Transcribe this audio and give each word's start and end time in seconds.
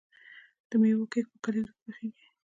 د 0.69 0.71
میوو 0.81 1.11
کیک 1.11 1.25
په 1.31 1.37
کلیزو 1.43 1.71
کې 1.75 1.81
پخیږي. 1.83 2.25